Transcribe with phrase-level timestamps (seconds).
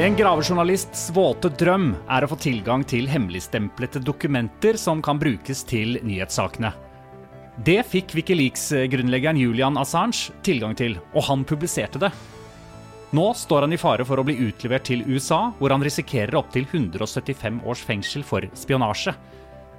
[0.00, 5.98] En gravejournalists våte drøm er å få tilgang til hemmeligstemplede dokumenter som kan brukes til
[6.00, 6.70] nyhetssakene.
[7.60, 12.08] Det fikk Wikileaks-grunnleggeren Julian Assange tilgang til, og han publiserte det.
[13.12, 16.64] Nå står han i fare for å bli utlevert til USA, hvor han risikerer opptil
[16.70, 19.12] 175 års fengsel for spionasje.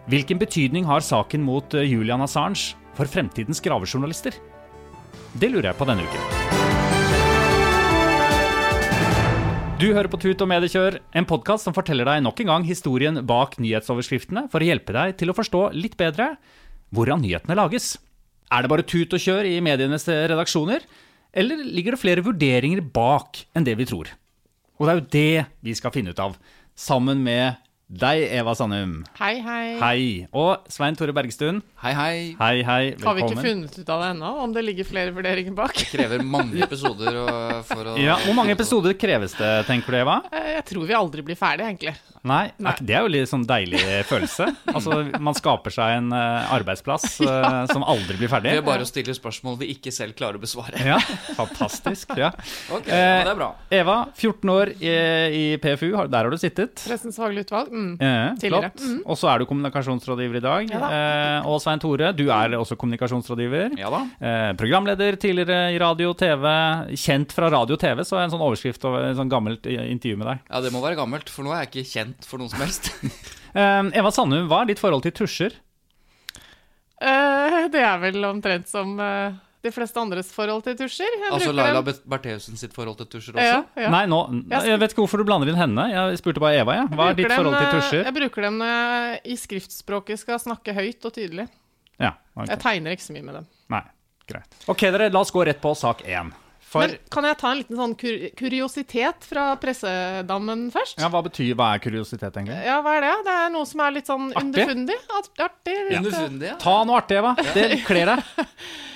[0.05, 4.38] Hvilken betydning har saken mot eh, Julian Assange for fremtidens gravejournalister?
[5.33, 6.41] Det lurer jeg på denne uken.
[9.81, 13.15] Du hører på Tut og Mediekjør, en podkast som forteller deg nok en gang historien
[13.25, 16.35] bak nyhetsoverskriftene for å hjelpe deg til å forstå litt bedre
[16.93, 17.95] hvordan nyhetene lages.
[18.53, 20.85] Er det bare tut og kjør i medienes redaksjoner,
[21.33, 24.11] eller ligger det flere vurderinger bak enn det vi tror?
[24.77, 26.37] Og det er jo det vi skal finne ut av,
[26.77, 27.57] sammen med
[27.92, 29.02] deg, Eva Sandum.
[29.20, 29.66] Hei, hei.
[29.81, 30.03] Hei.
[30.38, 31.58] Og Svein Tore Bergstuen.
[31.84, 32.14] Hei, hei.
[32.39, 32.83] Hei, hei.
[33.03, 35.73] Har vi ikke funnet ut av det ennå, om det ligger flere vurderinger bak?
[35.75, 39.98] Det Krever mange episoder og- for å Ja, Hvor mange episoder kreves det, tenker du,
[39.98, 40.22] Eva?
[40.31, 41.95] Eh, Jeg tror vi aldri blir ferdig, egentlig.
[42.23, 42.75] Nei, Nei.
[42.80, 44.45] det er jo litt sånn deilig følelse.
[44.67, 47.65] Altså, Man skaper seg en eh, arbeidsplass ja.
[47.73, 48.52] som aldri blir ferdig.
[48.54, 50.77] Det er bare å stille spørsmål vi ikke selv klarer å besvare.
[50.86, 50.99] Ja,
[51.36, 52.15] fantastisk.
[52.15, 52.32] ja.
[52.71, 53.55] Ok, Eh, ja, det er bra.
[53.71, 54.94] Eva, 14 år i,
[55.54, 56.76] i PFU, der har du sittet.
[56.86, 57.71] Pressens faglige utvalg.
[57.81, 57.93] Mm.
[57.99, 58.69] Eh, Tidligere.
[58.75, 59.05] flott.
[59.09, 60.69] Og så er du kommunikasjonsrådgiver i dag.
[60.71, 60.89] Ja da.
[60.97, 63.77] eh, og Svein Tore, du er også kommunikasjonsrådgiver.
[63.81, 64.02] Ja da.
[64.21, 66.45] Eh, programleder tidligere i radio og TV.
[66.95, 69.81] Kjent fra radio og TV, så er en sånn overskrift over et sånn gammelt eh,
[69.91, 70.45] intervju med deg.
[70.52, 72.91] Ja, det må være gammelt, for nå er jeg ikke kjent for noen som helst.
[73.52, 75.52] Eh, Eva Sandum, hva er ditt forhold til tusjer?
[77.02, 81.05] Eh, det er vel omtrent som eh, de fleste andres forhold til tusjer.
[81.22, 83.45] Jeg altså Laila Bertheussen sitt forhold til tusjer også.
[83.45, 83.92] Ja, ja.
[83.94, 85.86] Nei, nå, Jeg vet ikke hvorfor du blander inn henne.
[85.94, 86.80] Jeg spurte bare Eva.
[86.80, 86.86] Ja.
[86.89, 88.04] Hva er ditt forhold til eh, tusjer?
[88.10, 91.48] Jeg bruker dem når jeg i skriftspråket skal snakke høyt og tydelig.
[92.02, 92.55] Ja, okay.
[92.55, 93.50] Jeg tegner ikke så mye med dem.
[93.76, 93.83] Nei,
[94.33, 94.61] greit.
[94.71, 96.33] Ok, dere, la oss gå rett på sak én.
[96.71, 101.02] For Men kan jeg ta en liten sånn kur kuriositet fra pressedammen først?
[101.04, 102.55] ja, hva betyr hva er kuriositet, egentlig?
[102.64, 103.16] Ja, hva er det?
[103.27, 104.45] Det er noe som er litt sånn Artig?
[104.64, 104.95] underfundig.
[105.20, 105.76] Art- Artig.
[105.76, 106.55] litt, eh, Underfundig, ja.
[106.64, 107.36] Ta noe artig, Eva.
[107.54, 108.23] Det kler deg.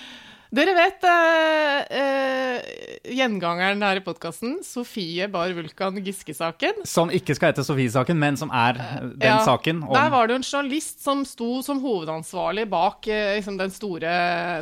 [0.55, 2.67] Dere vet eh, eh,
[3.11, 6.85] gjengangeren her i podkasten, Sofie Bar Vulkan Giske-saken.
[6.87, 10.29] Som ikke skal hete Sofie-saken, men som er eh, den Ja, saken om Der var
[10.29, 14.13] det jo en journalist som sto som hovedansvarlig bak eh, liksom den store,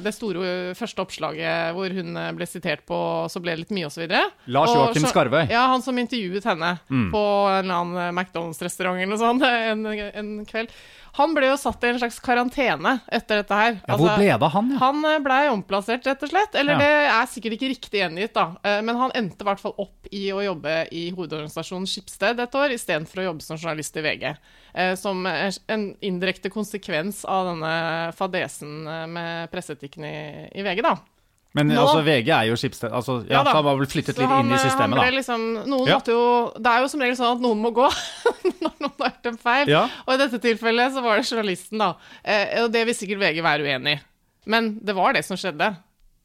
[0.01, 2.97] det store eh, første oppslaget hvor hun eh, ble sitert på,
[3.29, 4.07] så ble det litt mye osv.
[4.49, 5.43] Lars Joakim Skarvøy.
[5.53, 7.09] Ja, han som intervjuet henne Mm.
[7.13, 7.21] på
[7.53, 10.73] en eller annen eh, McDonald's-restaurant eller noe sånt en, en kveld.
[11.13, 13.75] Han ble jo satt i en slags karantene etter dette her.
[13.75, 14.77] ja, Hvor Altså, ble det han, ja?
[14.81, 16.55] han eh, blei omplassert, rett og slett.
[16.57, 16.79] Eller Ja.
[16.79, 18.45] det er sikkert ikke riktig gjengitt, da.
[18.63, 22.55] Eh, Men han endte i hvert fall opp i å jobbe i hovedorganisasjonen Skipsted et
[22.57, 24.35] år, istedenfor å jobbe som journalist i VG.
[24.73, 30.97] Eh, Som en indirekte konsekvens av denne fadesen med presseetikken i, i VG, da.
[31.53, 32.89] Men Nå- altså, VG er jo skipsted.
[32.91, 33.51] Altså, ja, Ja da.
[33.53, 35.09] han var vel flyttet litt han, inn i systemet, da.
[35.13, 35.43] liksom,
[35.87, 35.99] Ja.
[36.07, 37.85] jo, det er jo som regel sånn at noen må gå
[38.63, 39.69] når noen har gjort en feil.
[39.69, 39.83] Ja.
[40.07, 41.91] Og i dette tilfellet så var det journalisten, da.
[42.25, 44.01] Eh, og det vil sikkert VG være uenig i.
[44.49, 45.75] Men det var det som skjedde.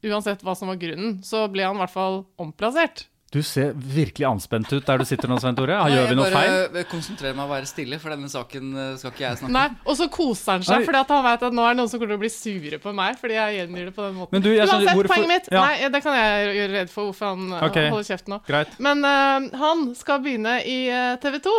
[0.09, 3.05] Uansett hva som var grunnen, så ble han i hvert fall omplassert.
[3.29, 5.75] Du ser virkelig anspent ut der du sitter nå, Svein Tore.
[5.93, 6.53] Gjør vi noe jeg feil?
[6.73, 9.53] bare konsentrerer meg om å være stille, for denne saken eh, skal ikke jeg snakke
[9.53, 9.65] Nei.
[9.85, 12.15] Og så koser han seg, for han vet at nå er det noen som kommer
[12.15, 14.33] til å bli sure på meg fordi jeg gjengir det på den måten.
[14.33, 15.65] Men du, jeg skjønner- Uansett, hvorfor- poenget mitt Ja.
[15.67, 17.89] Nei, det kan jeg gjøre redd for hvorfor han okay.
[17.93, 18.41] Holder kjeft nå.
[18.49, 18.73] Greit.
[18.81, 20.79] Men uh, han skal begynne i
[21.21, 21.57] TV 2.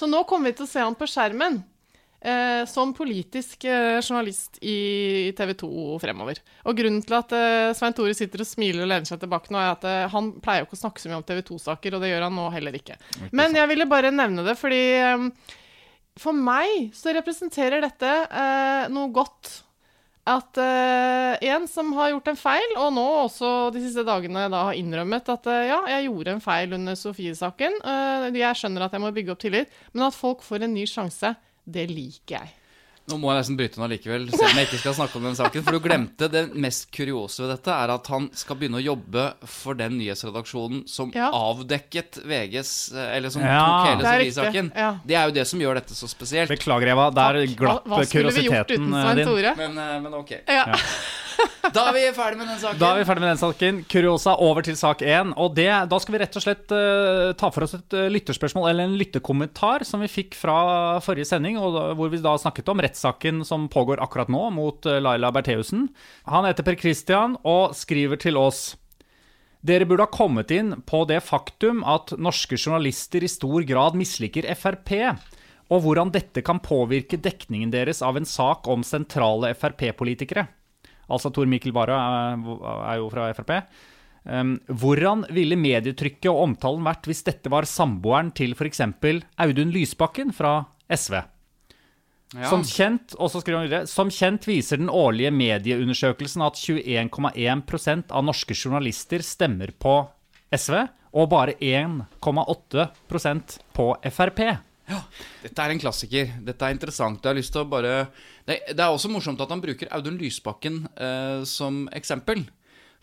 [0.00, 1.60] Så nå kommer vi til å se han på skjermen.
[2.20, 5.70] Eh, som politisk eh, journalist i TV 2
[6.02, 6.40] fremover.
[6.64, 9.60] Og grunnen til at eh, Svein Tore sitter og smiler og lener seg tilbake nå,
[9.60, 12.02] er at eh, han pleier jo ikke å snakke så mye om TV 2-saker, og
[12.04, 12.98] det gjør han nå heller ikke.
[13.36, 15.28] Men jeg ville bare nevne det fordi eh,
[16.16, 19.62] for meg så representerer dette eh, noe godt.
[20.26, 24.64] at eh, en som har gjort en feil, og nå også de siste dagene da
[24.70, 27.76] har innrømmet at eh, ja, jeg gjorde en feil under Sofie-saken.
[27.78, 30.82] Eh, jeg skjønner at jeg må bygge opp tillit, men at folk får en ny
[30.90, 31.30] sjanse,
[31.66, 32.54] det liker jeg.
[33.06, 35.36] Nå må jeg nesten bryte nå likevel, selv om jeg ikke skal snakke om den
[35.38, 35.62] saken.
[35.62, 39.26] For du glemte det mest kuriose ved dette, er at han skal begynne å jobbe
[39.46, 41.28] for den nyhetsredaksjonen som Ja.
[41.30, 43.60] avdekket VGs Eller som Ja.
[43.62, 44.72] tok hele Sofie-saken.
[44.74, 44.98] ja.
[45.06, 46.48] Det er jo det som gjør dette så spesielt.
[46.50, 47.10] Beklager, Eva.
[47.14, 49.26] Der glapp hva, hva skulle vi gjort kuriositeten uten eh, Svein din.
[49.30, 49.54] Tore?
[49.56, 50.30] Men, eh, men ok.
[50.48, 50.64] Ja.
[51.74, 52.78] Da er vi ferdig med den saken.
[52.80, 53.80] Da er vi ferdig med den saken.
[53.90, 55.32] Kuriosa over til sak én.
[55.36, 58.88] Og da skal vi rett og slett uh, ta for oss et uh, lytterspørsmål, eller
[58.88, 60.56] en lyttekommentar, som vi fikk fra
[61.04, 64.98] forrige sending, da, hvor vi da snakket om rettssaken som pågår akkurat nå mot uh,
[65.02, 65.88] Laila Bertheussen.
[66.30, 68.74] Han heter Per Christian og skriver til oss.
[69.66, 74.46] Dere burde ha kommet inn på det faktum at norske journalister i stor grad misliker
[74.54, 74.92] Frp,
[75.66, 80.46] og hvordan dette kan påvirke dekningen deres av en sak om sentrale Frp-politikere.
[81.06, 82.00] Altså Tor Mikkel Wara
[82.34, 83.52] er, jo fra Frp.
[84.26, 88.82] Um, hvordan ville medietrykket og omtalen vært hvis dette var samboeren til f.eks.
[89.38, 90.58] Audun Lysbakken fra
[90.90, 91.20] SV?
[92.34, 92.48] Ja.
[92.50, 99.70] Som kjent, videre, som kjent viser den årlige medieundersøkelsen at 21,1% av norske journalister stemmer
[99.78, 100.00] på
[100.50, 100.74] SV,
[101.16, 104.42] og bare 1,8% på Frp.
[104.86, 106.30] Dette er en klassiker.
[106.46, 107.18] Dette er interessant.
[107.22, 108.06] Jeg har lyst til å bare
[108.46, 112.44] Det, det er også morsomt at han bruker Audun Lysbakken eh, som eksempel.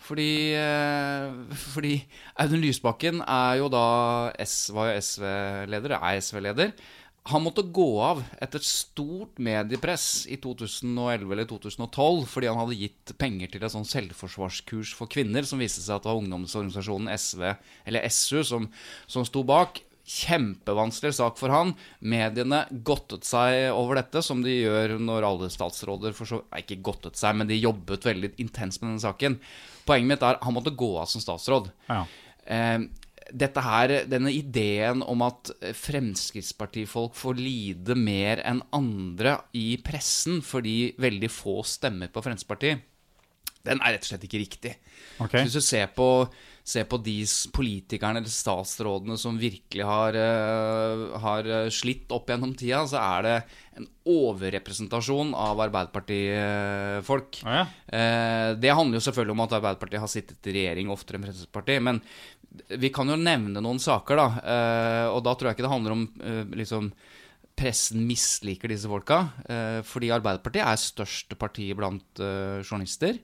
[0.04, 1.30] Fordi, eh,
[1.74, 1.96] fordi
[2.40, 3.86] Audun Lysbakken er jo da
[4.40, 6.76] S, var jo SV-leder, er SV-leder.
[7.32, 12.76] Han måtte gå av etter et stort mediepress i 2011 eller 2012 fordi han hadde
[12.82, 17.14] gitt penger til et sånn selvforsvarskurs for kvinner, som viste seg at det var ungdomsorganisasjonen
[17.16, 17.46] SV,
[17.88, 18.68] eller SU, som,
[19.08, 19.80] som sto bak.
[20.04, 21.74] Kjempevanskelig sak for han.
[22.04, 26.82] Mediene godtet seg over dette, som de gjør når alle statsråder for så, nei, Ikke
[26.84, 29.40] godtet seg, men de jobbet veldig intenst med denne saken.
[29.88, 31.72] Poenget mitt er han måtte gå av som statsråd.
[31.88, 32.04] Ja.
[32.44, 32.84] Eh,
[33.32, 40.94] dette her, denne ideen om at Fremskrittspartifolk får lide mer enn andre i pressen fordi
[41.02, 42.84] veldig få stemmer på Fremskrittspartiet,
[43.64, 44.74] den er rett og slett ikke riktig.
[45.24, 45.40] Okay.
[45.40, 46.08] Så hvis du ser på,
[46.64, 47.18] ser på de
[47.52, 53.26] politikerne eller statsrådene som virkelig har, eh, har eh, slitt opp gjennom tida, så er
[53.28, 53.34] det
[53.82, 57.42] en overrepresentasjon av Arbeiderpartifolk.
[57.44, 57.66] Å ja.
[57.88, 61.84] Eh, Det handler jo selvfølgelig om at Arbeiderpartiet har sittet i regjering oftere enn Fremskrittspartiet.
[61.84, 62.00] Men
[62.80, 65.10] vi kan jo nevne noen saker, da.
[65.10, 66.04] Og da tror jeg ikke det handler om
[66.54, 66.92] liksom
[67.58, 69.24] pressen misliker disse folka.
[69.90, 73.18] Fordi Arbeiderpartiet er største parti blant journalister.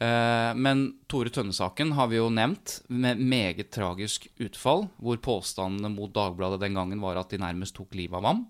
[0.00, 4.88] Eh, Men Tore Tønne-saken har vi jo nevnt, med meget tragisk utfall.
[5.00, 8.46] Hvor påstandene mot Dagbladet den gangen var at de nærmest tok livet av ham.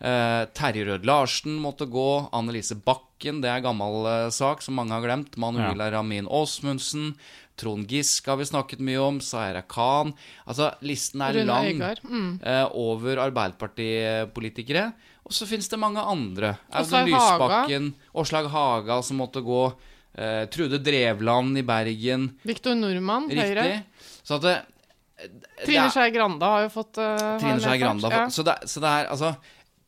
[0.00, 2.28] Eh, Terje Rød-Larsen måtte gå.
[2.32, 5.36] Annelise Bakken, det er gammel eh, sak som mange har glemt.
[5.36, 7.14] Manuela Ramin Aasmundsen.
[7.58, 9.16] Trond Giske har vi snakket mye om.
[9.18, 10.12] Zaira Khan.
[10.46, 12.38] Altså, listen er Rune lang Mm.
[12.70, 14.92] over Arbeiderpartipolitikere.
[15.26, 16.54] Og så finnes det mange andre.
[16.70, 17.10] Audun.
[17.10, 19.72] Lysbakken, Åslaug Haga som måtte gå.
[20.14, 22.30] Eh, Trude Drevland i Bergen.
[22.48, 23.68] Viktor Nordmann, Høyre.
[24.22, 24.56] Så at det,
[25.28, 28.08] det Trine Skei Grande har jo fått uh, Trine Skei Grande.
[28.08, 28.26] har Ja.
[28.32, 29.34] Så, det, så det er altså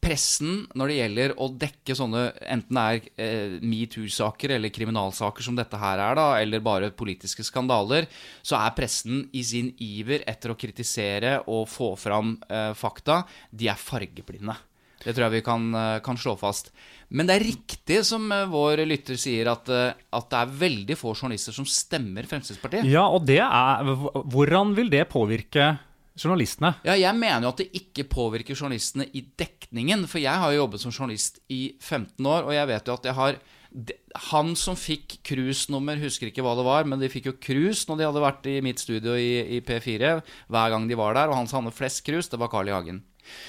[0.00, 5.58] Pressen, når det gjelder å dekke sånne enten det er eh, metoo-saker eller kriminalsaker som
[5.58, 8.08] dette her er, da, eller bare politiske skandaler,
[8.40, 13.20] så er pressen i sin iver etter å kritisere og få fram eh, fakta,
[13.52, 14.56] de er fargeblinde.
[15.04, 16.72] Det tror jeg vi kan, eh, kan slå fast.
[17.10, 20.96] Men det er riktig som eh, vår lytter sier, at, eh, at det er veldig
[20.98, 22.86] få journalister som stemmer Fremskrittspartiet.
[22.86, 23.94] Ja, og det er
[24.30, 25.72] Hvordan vil det påvirke
[26.20, 26.74] journalistene?
[26.86, 30.06] Ja, jeg mener jo at det ikke påvirker journalistene i dekningen.
[30.10, 33.10] For jeg har jo jobbet som journalist i 15 år, og jeg vet jo at
[33.10, 33.42] jeg har
[34.26, 38.00] Han som fikk cruisenummer, husker ikke hva det var, men de fikk jo cruise når
[38.00, 40.16] de hadde vært i mitt studio i, i P4
[40.50, 42.74] hver gang de var der, og han som hadde flest cruise, det var Carl I.
[42.74, 42.98] Hagen.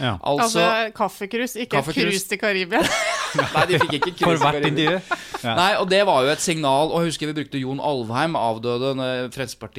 [0.02, 0.16] Ja.
[0.26, 2.82] Altså, Altså kaffekrus, ikke et krus til Karibia.
[3.56, 4.42] Nei, de fikk ikke For cruise.
[4.44, 5.02] hvert intervju.
[5.44, 5.54] Ja.
[5.56, 6.90] Nei, og det var jo et signal.
[6.92, 8.96] Og jeg husker vi brukte Jon Alvheim, avdøde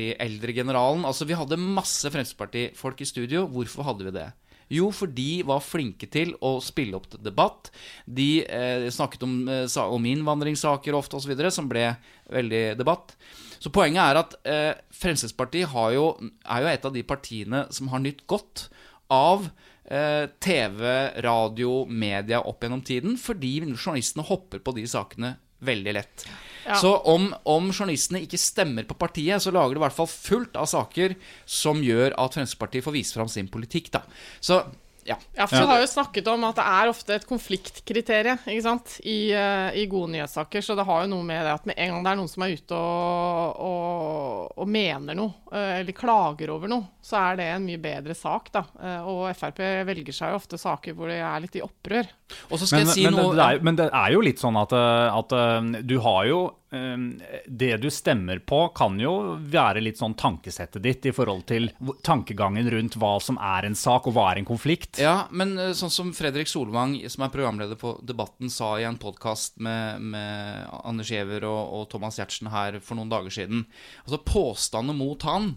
[0.02, 1.04] Fremskrittsparti-eldregeneralen.
[1.08, 3.46] Altså, vi hadde masse Fremskrittsparti-folk i studio.
[3.50, 4.28] Hvorfor hadde vi det?
[4.72, 7.68] Jo, for de var flinke til å spille opp til debatt.
[8.08, 11.90] De eh, snakket om, eh, sa- om innvandringssaker ofte osv., som ble
[12.32, 13.12] veldig debatt.
[13.60, 16.06] Så poenget er at eh, Fremskrittspartiet har jo,
[16.48, 18.70] er jo et av de partiene som har nytt godt
[19.12, 19.50] av
[19.82, 20.82] TV,
[21.24, 26.24] radio, media opp gjennom tiden, fordi journalistene hopper på de sakene veldig lett.
[26.66, 26.76] Ja.
[26.78, 30.58] Så om, om journalistene ikke stemmer på partiet, så lager det i hvert fall fullt
[30.58, 33.90] av saker som gjør at Fremskrittspartiet får vise fram sin politikk.
[33.94, 34.04] Da.
[34.40, 34.60] Så
[35.04, 35.16] Ja.
[35.34, 38.92] Ja, for Du har jo snakket om at det er ofte et konfliktkriterium ikke sant?
[39.02, 40.62] I, eh, i gode nyhetssaker.
[40.62, 42.44] Så det har jo noe med det at med en gang det er noen som
[42.46, 47.48] er ute og, og, og mener noe, eh, eller klager over noe, så er det
[47.56, 48.52] en mye bedre sak.
[48.54, 48.64] da.
[48.78, 49.58] Eh, Og Frp
[49.90, 52.06] velger seg jo ofte saker hvor de er litt i opprør.
[52.50, 54.42] Og så skal Men, jeg si men, noe det er, men det er jo litt
[54.42, 55.38] sånn at, at
[55.86, 59.12] du har jo Det du stemmer på, kan jo
[59.52, 61.68] være litt sånn tankesettet ditt i forhold til
[62.04, 65.00] tankegangen rundt hva som er en sak, og hva er en konflikt.
[65.02, 69.00] Ja, men eh, sånn som Fredrik Solvang, som er programleder på Debatten, sa i en
[69.00, 73.66] podkast med, med Anders Giæver og, og Thomas Giertsen her for noen dager siden
[74.04, 75.52] Altså Påstanden mot han,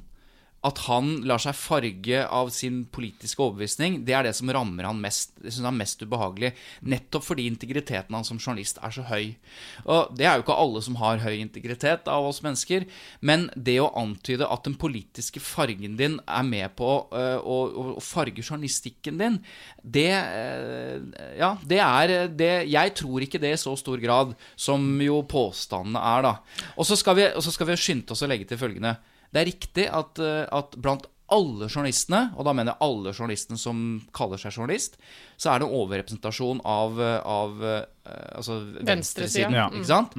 [0.65, 5.01] at han lar seg farge av sin politiske overbevisning, det er det som rammer han
[5.01, 5.35] mest.
[5.37, 6.51] Det synes han er mest ubehagelig.
[6.89, 9.35] Nettopp fordi integriteten hans som journalist er så høy.
[9.85, 12.87] Og det er jo ikke alle som har høy integritet av oss mennesker,
[13.21, 17.57] men det å antyde at den politiske fargen din er med på øh, å,
[17.95, 19.39] å, farge journalistikken din,
[19.81, 21.01] det øh,
[21.37, 26.01] Ja, det er det Jeg tror ikke det i så stor grad som jo påstandene
[26.01, 26.33] er, da.
[26.75, 28.95] Og så skal vi, skal vi skynde oss å legge til følgende.
[29.35, 33.57] Det er riktig at, eh, at blant alle journalistene, og da mener jeg alle journalistene
[33.59, 33.79] som
[34.15, 34.99] kaller seg journalist,
[35.41, 37.81] så er det overrepresentasjon av, av eh,
[38.37, 39.71] altså Venstresiden, ja.
[39.73, 40.15] Ikke sant?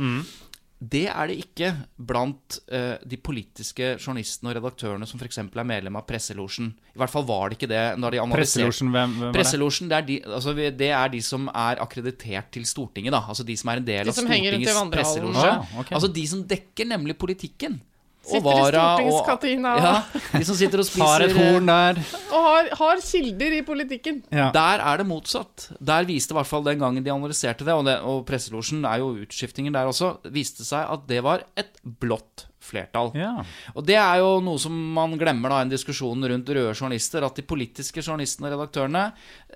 [0.76, 5.38] Det er det ikke blant uh, de politiske journalistene og redaktørene som f.eks.
[5.40, 6.68] er medlem av Presselosjen.
[6.92, 9.38] I hvert fall var det ikke det når de Presselosjen, hvem, hvem det?
[9.38, 13.22] Presselosjen, det, er de, altså, det er de som er akkreditert til Stortinget, da.
[13.24, 15.48] Altså de som er en del De av Stortingets presselosje.
[15.54, 15.96] Ah, okay.
[15.96, 17.80] Altså de som dekker nemlig politikken.
[18.26, 22.00] Sitter i stortingskantina og- Ja, de som sitter og Tar et spiser eh, horn der.
[22.32, 24.18] Og har, har kilder i politikken.
[24.34, 24.48] Ja.
[24.54, 25.68] Der er det motsatt.
[25.78, 28.98] Der viste i hvert fall den gangen de analyserte det, og, det, og presselosjen er
[29.04, 31.70] jo utskiftingen der også, viste seg at det var et
[32.02, 33.12] blått flertall.
[33.14, 33.44] Ja.
[33.78, 37.22] Og det er jo noe som man glemmer da i en diskusjon rundt røde journalister,
[37.22, 39.04] at de politiske journalistene og redaktørene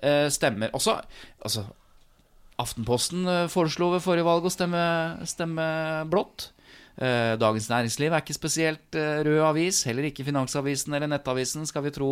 [0.01, 0.95] eh, stemmer også
[1.43, 1.65] Altså,
[2.61, 4.81] Aftenposten eh, foreslo ved forrige valg å stemme,
[5.27, 5.65] stemme
[6.11, 6.51] blått.
[7.01, 11.85] Eh, Dagens Næringsliv er ikke spesielt eh, rød avis, heller ikke Finansavisen eller Nettavisen, skal
[11.87, 12.11] vi tro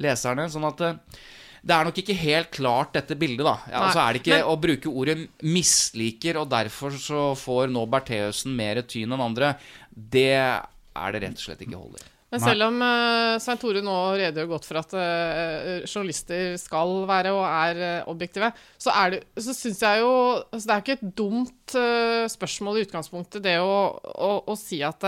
[0.00, 0.46] leserne.
[0.52, 1.20] Sånn at eh,
[1.62, 3.54] det er nok ikke helt klart, dette bildet, da.
[3.70, 7.84] Ja, altså er det ikke men- å bruke ordet 'misliker', og derfor så får nå
[7.92, 9.52] Bertheussen mer tyn enn andre.
[9.94, 12.08] Det er det rett og slett ikke hold i.
[12.32, 17.34] Men selv om uh, Svein Tore nå redegjør godt for at uh, journalister skal være
[17.36, 18.48] og er uh, objektive,
[18.80, 22.80] så, er det, så syns jeg jo altså Det er ikke et dumt uh, spørsmål
[22.80, 25.04] i utgangspunktet, det å, å, å si at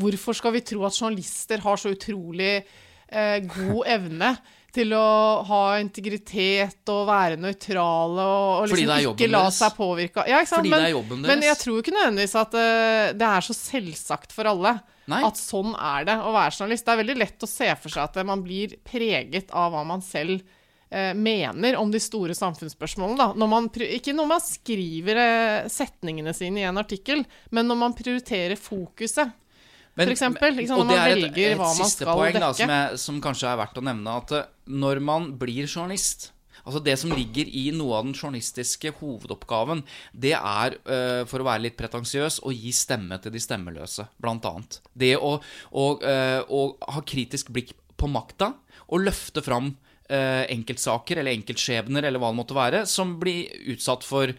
[0.00, 2.56] Hvorfor skal vi tro at journalister har så utrolig
[3.46, 4.32] god evne
[4.74, 5.04] til å
[5.46, 10.64] ha integritet og være nøytrale og, og liksom ikke la seg påvirke ja, ikke sant?
[10.64, 12.58] Fordi men, det er jobben Men jeg tror ikke nødvendigvis at
[13.20, 14.74] det er så selvsagt for alle.
[15.06, 15.22] Nei.
[15.26, 16.84] At sånn er det å være journalist.
[16.86, 20.00] Det er veldig lett å se for seg at man blir preget av hva man
[20.00, 20.40] selv
[20.90, 23.18] eh, mener om de store samfunnsspørsmålene.
[23.18, 23.26] Da.
[23.36, 27.96] Når man, ikke når man skriver eh, setningene sine i en artikkel, men når man
[27.98, 29.32] prioriterer fokuset.
[29.94, 32.16] Men- For eksempel, liksom, og når man det er et- hva et man siste skal
[32.18, 32.56] poeng, Da, dekke.
[32.56, 36.30] som, jeg, som kanskje er verdt å nevne, at eh, når man blir journalist
[36.64, 41.48] Altså Det som ligger i noe av den journalistiske hovedoppgaven, det er, eh, for å
[41.48, 44.80] være litt pretensiøs, å gi stemme til de stemmeløse, blant annet.
[44.96, 45.36] Det å,
[45.72, 48.54] å, eh, å ha kritisk blikk på makta
[48.88, 49.76] og løfte fram
[50.08, 54.32] eh, enkeltsaker eller enkeltskjebner eller hva det måtte være, som blir utsatt for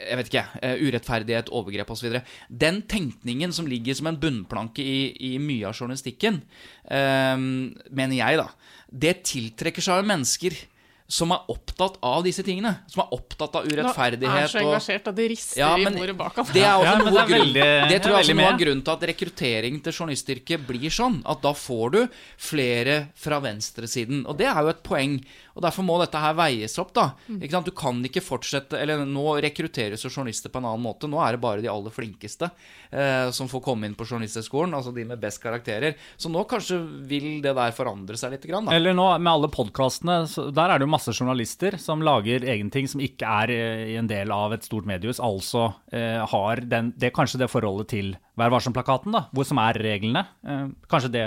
[0.00, 2.14] jeg vet ikke, urettferdighet, overgrep osv.
[2.48, 6.40] Den tenkningen som ligger som en bunnplanke i, i mye av journalistikken,
[6.88, 8.48] eh, mener jeg, da,
[8.90, 10.56] det tiltrekker seg av mennesker
[11.10, 12.70] som er opptatt av disse tingene.
[12.90, 14.30] Som er opptatt av urettferdighet.
[14.30, 16.46] Nå er så engasjert at de rister Ja, i men bordet bak ham.
[16.54, 18.24] det er også Ja, men noe det er grunn, veldig- det jeg er tror jeg
[18.24, 21.20] også noe av grunnen til at rekruttering til journalistyrket blir sånn.
[21.26, 22.00] At da får du
[22.38, 24.22] flere fra venstresiden.
[24.28, 25.18] Og det er jo et poeng.
[25.56, 27.08] Og derfor må dette her veies opp, da.
[27.28, 27.40] Mm.
[27.42, 27.66] Ikke sant?
[27.66, 31.08] Du kan ikke fortsette Eller nå rekrutteres jo journalister på en annen måte.
[31.10, 32.50] Nå er det bare de aller flinkeste
[32.92, 34.72] eh, som får komme inn på Journalisthøgskolen.
[34.76, 35.96] Altså de med best karakterer.
[36.16, 38.72] Så nå kanskje vil det der forandre seg litt, grann, da.
[38.76, 40.20] Eller nå med alle podkastene,
[40.54, 43.98] der er det jo masse journalister som lager egen ting som ikke er eh, i
[44.00, 45.20] en del av et stort mediehus.
[45.24, 49.76] Altså eh, har den, det kanskje det forholdet til Vær varsom-plakaten, da, hvor som er
[49.82, 50.22] reglene.
[50.46, 51.24] Eh, kanskje det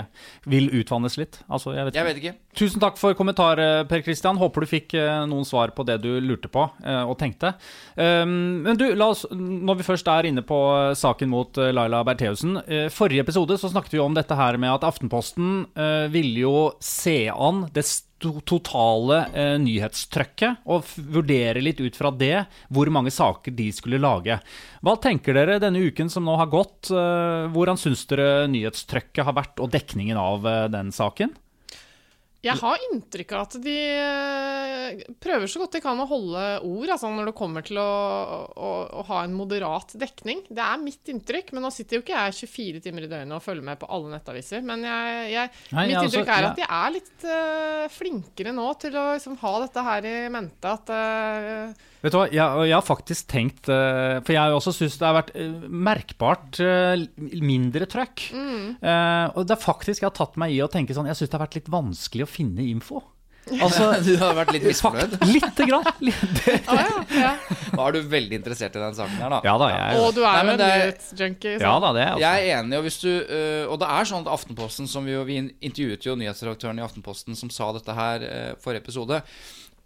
[0.50, 1.38] vil utvannes litt.
[1.46, 2.32] Altså, jeg vet Jeg vet ikke.
[2.58, 4.40] Tusen takk for kommentar, eh, Per Christian.
[4.40, 7.54] Håper du fikk eh, noen svar på det du lurte på eh, og tenkte.
[7.94, 10.58] Um, Men du, oss, når vi først er inne på
[10.98, 12.56] saken mot Laila Bertheussen
[12.90, 15.66] Forrige episode så snakket vi om dette her med at Aftenposten
[16.12, 17.84] ville jo se an det
[18.24, 24.00] sto- totale eh, nyhetstrøkket og vurdere litt ut fra det hvor mange saker de skulle
[24.02, 24.38] lage.
[24.84, 26.90] Hva tenker dere denne uken som nå har gått?
[26.90, 31.36] Eh, hvordan syns dere nyhetstrøkket har vært, og dekningen av eh, den saken?
[32.44, 36.92] Jeg har inntrykk av at de eh, prøver så godt de kan å holde ord
[36.92, 37.88] altså når det kommer til å,
[38.52, 40.44] å, å ha en moderat dekning.
[40.48, 43.44] Det er mitt inntrykk, men nå sitter jo ikke jeg 24 timer i døgnet og
[43.44, 44.64] følger med på alle nettaviser.
[44.66, 49.00] Men jeg, jeg, Nei, mitt inntrykk er at de er litt uh, flinkere nå til
[49.00, 50.76] å liksom, ha dette her i mente.
[50.76, 54.98] At uh, Vet du hva, jeg, jeg har faktisk tenkt For jeg har også syns
[55.00, 55.30] det har vært
[55.72, 56.58] merkbart
[57.40, 58.26] mindre trøkk.
[58.84, 61.32] Eh, og det er faktisk jeg har tatt meg i å tenke sånn Jeg syns
[61.32, 63.02] det har vært litt vanskelig å finne info.
[63.52, 65.16] Altså Du har vært litt misfornøyd.
[65.34, 65.88] Lite grann.
[66.04, 67.32] Litt- ah, ja, ja.
[67.74, 69.40] Da er du veldig interessert i den saken her, da.
[69.44, 71.56] Ja da, jeg Og du er jo en nyhetsjunkie.
[71.60, 72.22] Ja da, det er også.
[72.24, 75.18] Jeg er enig, og hvis du øh, Og det er sånn at Aftenposten, som vi
[75.28, 79.20] Vi intervjuet jo nyhetsredaktøren i Aftenposten som sa dette her øh, forrige episode.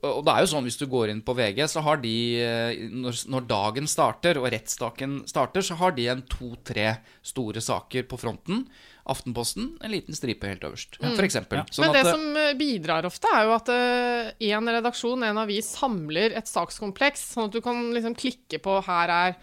[0.07, 2.85] Og det er jo sånn hvis du går inn på VG, så har de øh,
[3.02, 6.93] når, når dagen starter, og rettssaken starter, så har de en to-tre
[7.26, 8.62] store saker på fronten.
[9.09, 11.62] Aftenposten en liten stripe helt øverst, for eksempel.
[11.73, 15.27] Sånn Men det at, øh, som eh, bidrar ofte, er jo at én en redaksjon,
[15.29, 19.37] en avis, samler et sakskompleks, sånn at du kan liksom klikke på her er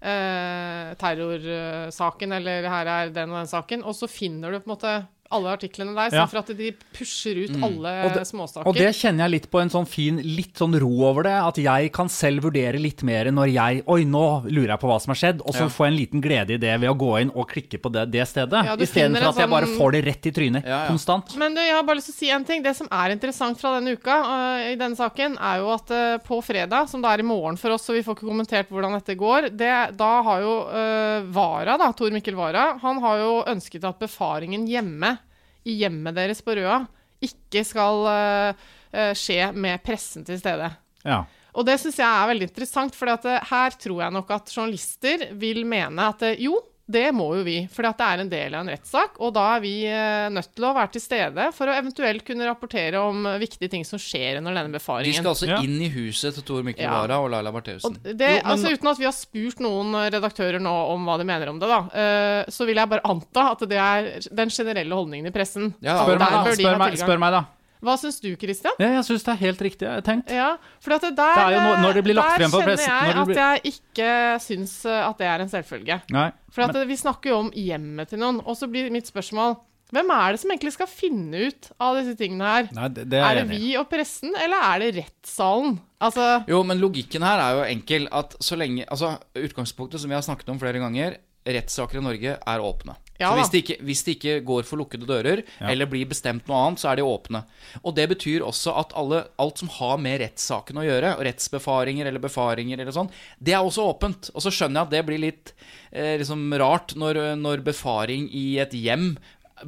[0.00, 4.74] eh, terrorsaken, eller her er den og den saken, og så finner du på en
[4.76, 4.94] måte
[5.30, 6.26] alle artiklene der, Ja.
[6.26, 8.66] for at de pusher ut alle Og det- småsaker.
[8.66, 11.32] Og det kjenner jeg litt på en sånn fin litt sånn ro over det.
[11.32, 15.00] At jeg kan selv vurdere litt mer når jeg Oi, nå lurer jeg på hva
[15.00, 15.40] som har skjedd.
[15.46, 15.68] Og så Ja.
[15.68, 18.10] får jeg en liten glede i det ved å gå inn og klikke på det,
[18.10, 18.64] det stedet.
[18.64, 20.88] Ja, Istedenfor at jeg bare sånn- får det rett i trynet Ja, ja.
[20.88, 21.36] konstant.
[21.36, 22.62] Men du, jeg har bare lyst til å si en ting.
[22.62, 26.18] Det som er interessant fra denne uka uh, i denne saken, er jo at uh,
[26.18, 28.92] på fredag, som det er i morgen for oss, så vi får ikke kommentert hvordan
[28.98, 33.44] dette går, det, da har jo uh, Vara, da, Tor Mikkel Wara, han har jo
[33.44, 35.18] ønsket at befaringen hjemme,
[35.64, 36.84] i hjemmet deres på Røa,
[37.20, 38.54] ikke skal øh,
[38.94, 40.70] øh, skje med pressen til stede.
[41.04, 41.22] Ja.
[41.50, 43.10] Og det syns jeg er veldig interessant, for
[43.50, 46.54] her tror jeg nok at journalister vil mene at eh, jo,
[46.90, 49.18] det må jo vi, for det er en del av en rettssak.
[49.22, 52.48] Og da er vi eh, nødt til å være til stede for å eventuelt kunne
[52.48, 55.12] rapportere om viktige ting som skjer under denne befaringen.
[55.12, 55.60] de skal altså Ja.
[55.62, 57.02] inn i huset til Tor Mikkel Ja.
[57.20, 57.96] Og Laila Bertheussen.
[57.96, 61.18] Og det, Jo, men- altså Uten at vi har spurt noen redaktører nå om hva
[61.18, 64.48] de mener om det, da, eh, så vil jeg bare anta at det er den
[64.50, 65.74] generelle holdningen i pressen.
[65.80, 66.44] Ja, Spør meg, da.
[66.54, 67.44] Spør meg, spør meg da.
[67.80, 68.74] Hva syns du, Christian?
[68.78, 70.28] Ja, jeg syns det er helt riktig tenkt.
[70.30, 70.50] Ja,
[70.84, 72.76] for at det der, Det er jo når- når det blir lagt frem for kjenner
[73.16, 73.38] jeg blir...
[73.38, 76.00] at jeg ikke syns eh, at det er en selvfølge.
[76.12, 76.30] Nei.
[76.52, 79.56] For at vi snakker jo om hjemmet til noen, og så blir mitt spørsmål
[79.90, 82.68] hvem er det som egentlig skal finne ut av disse tingene her?
[82.76, 85.80] Nei, det, det Er er det vi og pressen, eller er det rettssalen?
[86.00, 88.06] Altså Jo, men logikken her er jo enkel.
[88.12, 92.36] At så lenge Altså, utgangspunktet som vi har snakket om flere ganger, rettssaker i Norge
[92.38, 92.96] er åpne.
[93.20, 96.46] Ja så hvis det, ikke, hvis det ikke går for lukkede dører, eller blir bestemt
[96.48, 97.42] noe annet, så er de åpne.
[97.82, 102.22] Og det betyr også at alle, alt som har med rettssaken å gjøre, rettsbefaringer eller
[102.24, 104.30] befaringer eller sånn, det er også åpent.
[104.32, 105.52] Og så skjønner jeg at det blir litt
[105.92, 109.12] eh, liksom rart når, når befaring i et hjem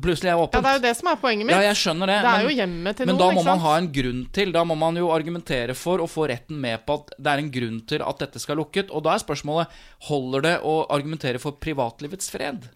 [0.00, 0.62] plutselig er Ja, åpent.
[0.62, 1.56] det er jo det som er poenget mitt.
[1.56, 2.18] Ja, jeg skjønner det.
[2.22, 4.52] Det er men- jo hjemmet til men noen, da må man ha en grunn til.
[4.52, 7.50] Da må man jo argumentere for å få retten med på at det er en
[7.50, 8.90] grunn til at dette skal lukket.
[8.90, 9.66] Og da er spørsmålet
[10.08, 12.68] holder det å argumentere for privatlivets fred.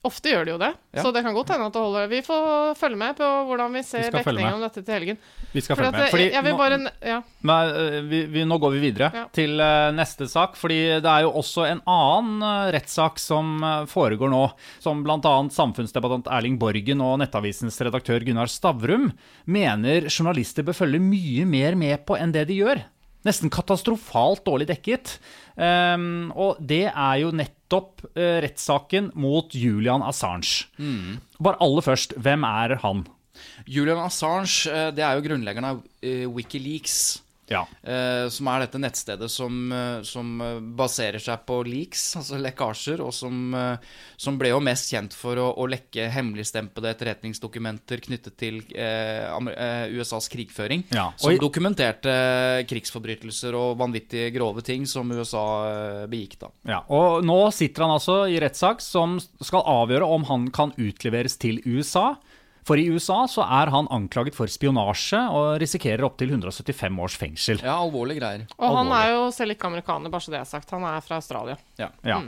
[0.00, 1.02] Ofte gjør de jo det, Ja.
[1.04, 2.06] så det kan godt hende at det holder.
[2.08, 5.18] Vi får følge med på hvordan vi ser Vi skal dekningen om dette til helgen.
[5.52, 6.10] Vi skal Fordi følge med.
[6.10, 7.18] Fordi jeg, jeg bare ja.
[7.50, 9.24] Nei, øh, vi, vi, nå går vi videre Ja.
[9.30, 10.56] til uh, neste sak.
[10.56, 14.40] Fordi det er jo også en annen uh, rettssak som uh, foregår nå.
[14.80, 15.34] Som bl.a.
[15.52, 19.10] samfunnsdebattant Erling Borgen og Nettavisens redaktør Gunnar Stavrum
[19.44, 22.80] mener journalister bør følge mye mer med på enn det de gjør.
[23.26, 25.18] Nesten katastrofalt dårlig dekket.
[25.60, 30.70] Um, og det er jo nettopp uh, rettssaken mot Julian Assange.
[31.40, 33.04] Bare aller først, hvem er han?
[33.68, 37.20] Julian Assange eh, det er jo grunnleggeren av eh, Wikileaks.
[37.50, 37.64] Ja.
[37.82, 43.00] eh, Som er dette nettstedet som, eh, som eh, baserer seg på leaks, altså lekkasjer,
[43.02, 43.50] og som,
[44.16, 50.28] som ble jo mest kjent for å, å lekke hemmeligstempede etterretningsdokumenter knyttet til eh, USAs
[50.30, 50.84] krigføring.
[50.94, 52.14] Ja, Som i- dokumenterte
[52.70, 56.50] krigsforbrytelser og vanvittige grove ting som USA begikk da.
[56.70, 61.36] Ja, og nå sitter han altså i rettssak som skal avgjøre om han kan utleveres
[61.40, 62.14] til USA.
[62.68, 67.62] For i USA så er han anklaget for spionasje og risikerer opptil 175 års fengsel.
[67.64, 68.44] Ja, alvorlige greier.
[68.58, 69.00] Og han Alvorlig.
[69.00, 70.70] er jo selv ikke amerikaner, bare så det er sagt.
[70.76, 71.56] Han er fra Australia.
[71.80, 71.88] Ja.
[72.06, 72.20] Ja.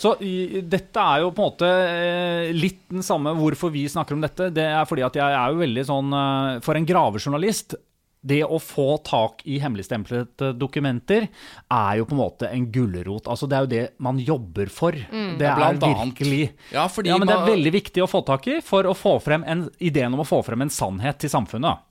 [0.00, 4.16] Så i, dette er jo på en måte eh, litt den samme hvorfor vi snakker
[4.16, 4.50] om dette.
[4.54, 7.74] Det er fordi at jeg er jo veldig sånn eh, For en gravejournalist
[8.22, 13.26] det å få tak i hemmeligstemplede dokumenter er jo på en måte en gulrot.
[13.26, 14.94] Altså, det er jo det man jobber for.
[14.94, 18.60] Det er virkelig Ja, fordi ja, men det er veldig viktig å få tak i
[18.62, 21.82] for å få frem en, ideen om å få frem en sannhet til samfunnet.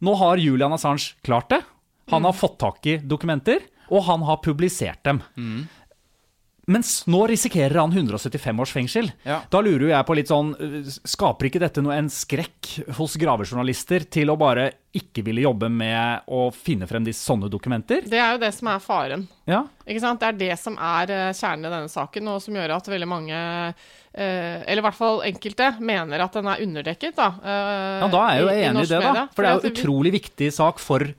[0.00, 1.60] Nå har Julian Assange klart det.
[2.10, 5.22] Han har fått tak i dokumenter, og han har publisert dem.
[6.70, 9.10] Mens nå risikerer han 175 års fengsel.
[9.26, 9.40] Ja.
[9.50, 10.78] Da lurer jo jeg på litt sånn øh,
[11.10, 16.24] Skaper ikke dette noe en skrekk hos gravejournalister til å bare ikke ville jobbe med
[16.30, 18.02] å finne frem de sånne dokumenter?
[18.10, 19.26] Det er jo det som er faren.
[19.46, 19.64] Ja.
[19.86, 20.18] Ikke sant?
[20.22, 23.08] Det er det som er eh, kjernen i denne saken, og som gjør at veldig
[23.10, 23.38] mange
[24.14, 27.14] eh, eller i hvert fall enkelte, mener at den er underdekket.
[27.18, 29.26] Da, eh, ja, da er jeg jo i- i enig i det, da.
[29.34, 31.14] For det er jo en utrolig viktig sak for, eh,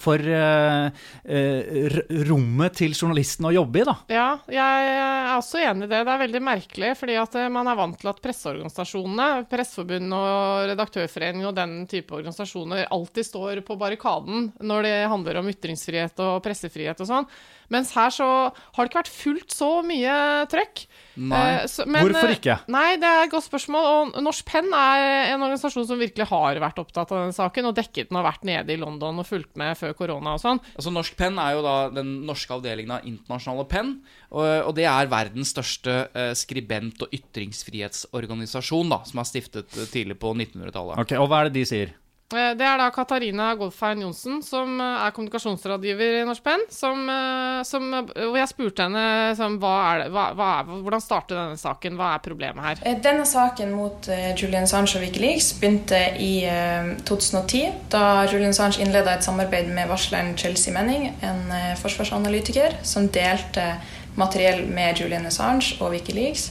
[0.00, 0.86] for eh,
[1.24, 3.94] eh, rommet til journalisten å jobbe i, da.
[4.12, 6.02] Ja, jeg er også enig i det.
[6.06, 10.68] Det er veldig merkelig, fordi at eh, man er vant til at presseorganisasjonene, Presseforbundet og
[10.72, 16.40] Redaktørforeningen og den type organisasjoner alltid står på barrikaden når det handler om ytringsfrihet og
[16.44, 17.28] pressefrihet og sånn.
[17.72, 20.14] Mens her så har det ikke vært fullt så mye
[20.52, 20.84] trøkk.
[21.16, 21.40] Nei.
[21.62, 22.56] Eh, så- men, Hvorfor eh, ikke?
[22.72, 23.88] Nei, det er et godt spørsmål.
[24.16, 27.74] Og Norsk Penn er en organisasjon som virkelig har vært opptatt av denne saken, og
[27.76, 30.60] dekket den og vært nede i London og fulgt med før korona og sånn.
[30.76, 33.94] Altså Norsk Penn er jo da den norske avdelingen av Internasjonale Penn.
[34.32, 39.88] Og, og det er verdens største eh, skribent- og ytringsfrihetsorganisasjon, da, som er stiftet eh,
[39.92, 40.98] tidlig på 1900-tallet.
[41.02, 41.92] Ok, Og hva er det de sier?
[42.32, 46.64] Eh, Det er da Katarina Goldfein Johnsen, som eh, er kommunikasjonsrådgiver i Norsk Penn.
[46.68, 49.04] Eh, hvor jeg spurte henne
[49.38, 53.00] som, hva er det, hva, hva hvordan startet denne saken, hva er problemet her?
[53.04, 59.16] Denne saken mot Julian Assange og Wikileaks begynte i eh, 2010, da Julian Assange innleda
[59.16, 61.42] et samarbeid med varsleren Chelsea Manning, en
[61.80, 63.74] forsvarsanalytiker, som delte
[64.16, 66.50] materiell med Julian Assange og Wikileaks.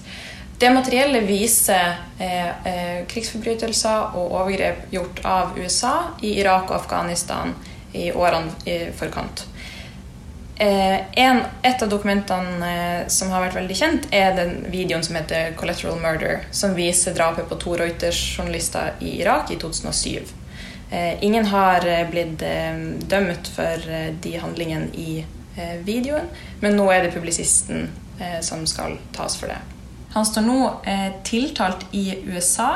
[0.62, 7.56] Det materiellet viser eh, eh, krigsforbrytelser og overgrep gjort av USA i Irak og Afghanistan
[7.98, 9.42] i årene i forkant.
[10.62, 15.18] Eh, en, et av dokumentene eh, som har vært veldig kjent, er den videoen som
[15.18, 20.30] heter 'Collateral Murder', som viser drapet på to Reuters-journalister i Irak i 2007.
[20.92, 22.46] Eh, ingen har eh, blitt
[23.10, 25.26] dømt for de handlingene i
[25.84, 26.30] videoen,
[26.62, 27.90] men nå er det publisisten
[28.42, 29.81] som skal tas for det.
[30.14, 32.74] Han står nå eh, tiltalt i USA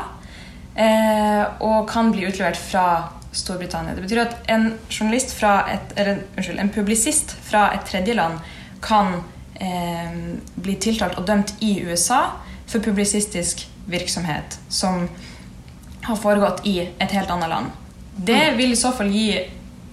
[0.76, 2.86] eh, og kan bli utlevert fra
[3.36, 3.96] Storbritannia.
[3.96, 8.40] Det betyr at en et, eller, unnskyld, en publisist fra et tredjeland
[8.82, 9.20] kan
[9.60, 12.22] eh, bli tiltalt og dømt i USA
[12.68, 15.10] for publisistisk virksomhet som
[16.06, 17.72] har foregått i et helt annet land.
[18.16, 19.42] Det vil i så fall gi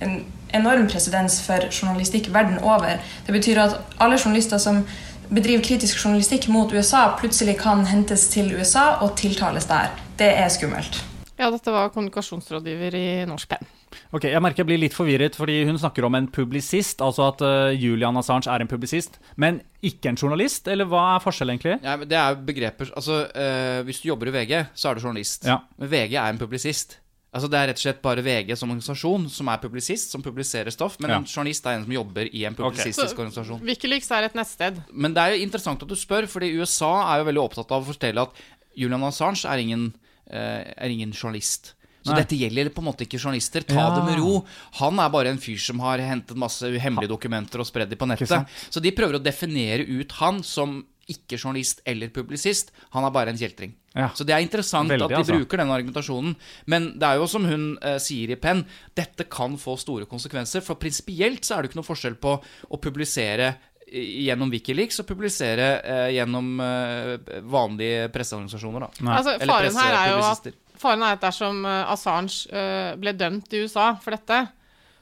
[0.00, 0.20] en
[0.52, 3.00] enorm presedens for journalistikk verden over.
[3.26, 4.84] Det betyr at alle journalister som
[5.32, 9.92] bedriver kritisk journalistikk mot USA, plutselig kan hentes til USA og tiltales der.
[10.20, 11.00] Det er skummelt.
[11.40, 13.70] Ja, dette var kommunikasjonsrådgiver i Norsk Penn.
[14.12, 17.02] Ok, Jeg merker jeg blir litt forvirret, fordi hun snakker om en publisist.
[17.04, 20.68] Altså at uh, Julian Assange er en publisist, men ikke en journalist?
[20.68, 21.78] Eller hva er forskjellen, egentlig?
[21.84, 25.04] Ja, men det er begreper Altså, uh, Hvis du jobber i VG, så er du
[25.04, 25.48] journalist.
[25.48, 25.58] Ja.
[25.78, 26.98] Men VG er en publisist.
[27.32, 30.70] Altså Det er rett og slett bare VG som organisasjon som er publisist, som publiserer
[30.70, 30.98] stoff.
[31.00, 31.16] Men Ja.
[31.16, 33.60] en journalist er en som jobber i en publisistisk organisasjon.
[33.64, 34.82] Wikileaks er et nettsted.
[34.92, 37.82] Men det er jo interessant at du spør, fordi USA er jo veldig opptatt av
[37.86, 38.30] å fortelle at
[38.76, 39.94] Julian Assange er ingen,
[40.30, 41.72] eh, er ingen journalist.
[42.04, 42.20] Så Nei.
[42.20, 43.62] dette gjelder på en måte ikke journalister.
[43.64, 43.94] Ta Ja.
[43.94, 44.44] det med ro.
[44.80, 48.08] Han er bare en fyr som har hentet masse hemmelige dokumenter og spredd dem på
[48.08, 48.46] nettet.
[48.70, 52.72] Så de prøver å definere ut han som ikke journalist eller publisist.
[52.96, 53.74] Han er bare en kjeltring.
[53.92, 54.08] Ja.
[54.16, 55.36] Så det er interessant Veldig, at de altså.
[55.36, 56.36] bruker den argumentasjonen.
[56.72, 58.64] Men det er jo som hun eh, sier i Penn,
[58.96, 60.64] dette kan få store konsekvenser.
[60.64, 63.52] For prinsipielt så er det ikke noe forskjell på å publisere
[63.92, 67.14] gjennom Wikileaks og publisere eh, gjennom eh,
[67.52, 68.86] vanlige presseorganisasjoner.
[68.86, 69.12] Da.
[69.18, 73.52] Altså, faren her er jo at, faren er at dersom eh, Assange eh, ble dømt
[73.52, 74.44] i USA for dette,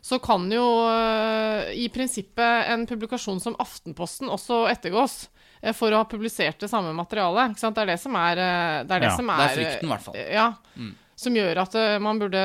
[0.01, 5.23] så kan jo eh, i prinsippet en publikasjon som Aftenposten også ettergås
[5.77, 7.53] for å ha publisert det samme materialet.
[7.53, 7.77] Ikke sant?
[7.77, 9.87] Det er det som er eh, Det er det Ja, som det er er frykten,
[9.89, 10.19] i hvert fall.
[10.33, 10.47] Ja.
[10.77, 10.95] Mm.
[11.21, 12.45] Som gjør at eh, man burde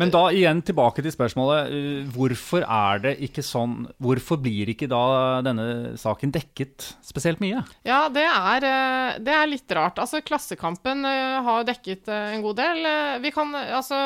[0.00, 1.68] Men da igjen tilbake til spørsmålet.
[1.70, 5.02] uh, Hvorfor er det ikke sånn Hvorfor blir ikke da
[5.44, 5.66] denne
[6.00, 7.60] saken dekket spesielt mye?
[7.86, 10.00] Ja, det er, eh, det er litt rart.
[10.00, 12.80] Altså, Klassekampen eh, har dekket eh, en god del.
[12.86, 13.98] Eh, Vi kan eh, Altså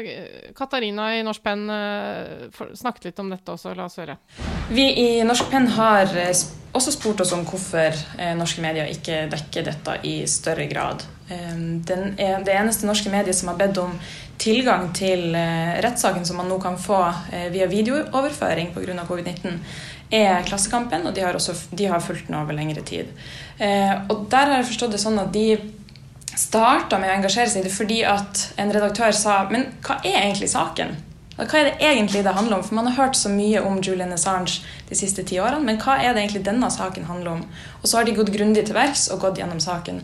[0.00, 3.74] eh, Katarina i Norsk Penn eh, snakket litt om dette også.
[3.76, 4.16] La oss høre.
[4.72, 6.32] Vi i Norsk Penn har eh,
[6.72, 11.04] også spurt oss om hvorfor eh, norske medier ikke dekker dette i større grad.
[11.28, 11.54] Eh,
[11.88, 13.98] Den er, det eneste norske mediet som har bedt om
[14.40, 17.00] tilgang til eh, rettssaken som man nå kan få
[17.32, 19.04] eh, via videooverføring pga.
[19.08, 19.58] covid-19,
[20.12, 23.08] er Klassekampen, og de har, også, de har fulgt den over lengre tid.
[23.58, 25.46] Eh, og der har jeg forstått det sånn at de
[26.36, 30.22] starta med å engasjere seg i det fordi at en redaktør sa Men hva er
[30.22, 30.94] egentlig saken?
[31.36, 32.64] Hva er det egentlig det handler om?
[32.64, 35.96] For Man har hørt så mye om Julian Assange de siste ti årene, men hva
[35.98, 37.42] er det egentlig denne saken handler om?
[37.80, 40.02] Og så har de gått grundig til verks og gått gjennom saken.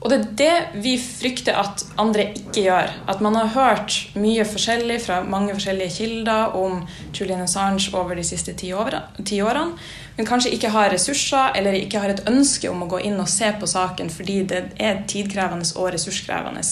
[0.00, 2.92] Og det er det vi frykter at andre ikke gjør.
[3.12, 8.24] At man har hørt mye forskjellig fra mange forskjellige kilder om Julian Assange over de
[8.24, 9.74] siste ti årene,
[10.16, 13.28] men kanskje ikke har ressurser eller ikke har et ønske om å gå inn og
[13.28, 16.64] se på saken fordi det er tidkrevende og ressurskrevende.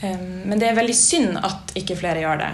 [0.00, 2.50] Ehm, men det er veldig synd at ikke flere gjør det.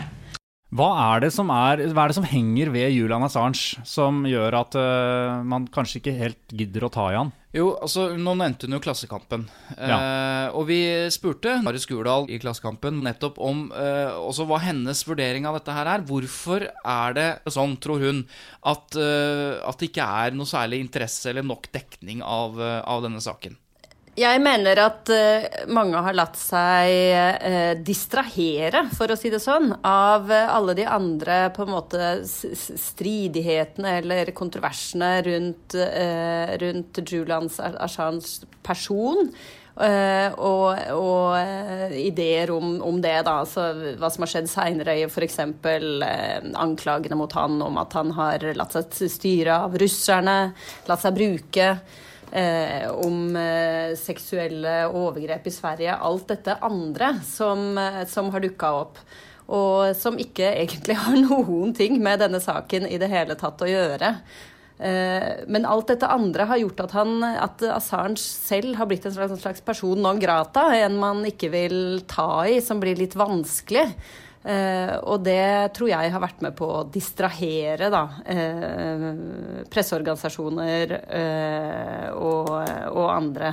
[0.76, 4.58] Hva er, det som er, hva er det som henger ved Julian Assange som gjør
[4.58, 7.32] at uh, man kanskje ikke helt gidder å ta i han?
[7.56, 9.46] Jo, altså, Nå nevnte hun jo Klassekampen.
[9.78, 9.96] Ja.
[9.96, 10.80] Eh, og vi
[11.14, 15.88] spurte Mari Skurdal i Klassekampen nettopp om eh, også hva hennes vurdering av dette her
[15.94, 16.04] er.
[16.04, 18.24] Hvorfor er det sånn, tror hun,
[18.60, 23.06] at, eh, at det ikke er noe særlig interesse eller nok dekning av, eh, av
[23.06, 23.56] denne saken?
[24.16, 25.42] Jeg mener at uh,
[25.76, 26.88] mange har latt seg
[27.44, 32.09] uh, distrahere, for å si det sånn, av uh, alle de andre på en måte
[32.24, 35.76] stridighetene eller kontroversene rundt,
[36.62, 39.29] rundt Julians Assange person.
[39.76, 43.35] og, og ideer om, om, det, da.
[43.42, 43.66] Altså,
[44.00, 45.38] hva som har skjedd seinere, f.eks.
[45.44, 46.09] Uh,
[46.57, 50.38] anklagene mot han om at han har latt seg styre av russerne,
[50.88, 51.70] latt seg bruke
[52.32, 55.94] eh, om eh, seksuelle overgrep i Sverige.
[55.94, 59.00] Alt dette andre som, eh, som har dukka opp.
[59.46, 63.70] Og som ikke egentlig har noen ting med denne saken i det hele tatt å
[63.70, 64.14] gjøre.
[64.78, 69.14] Eh, men alt dette andre har gjort at, han, at Assange selv har blitt en
[69.14, 71.78] slags, en slags person non grata, en man ikke vil
[72.10, 73.88] ta i, som blir litt vanskelig.
[74.46, 79.06] Uh, og det tror jeg har vært med på å distrahere da, uh,
[79.72, 82.52] presseorganisasjoner uh, og,
[82.92, 83.50] og, andre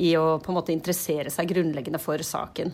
[0.00, 2.72] i å på en måte interessere seg grunnleggende for saken.